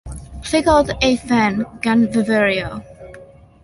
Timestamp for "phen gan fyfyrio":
1.27-2.77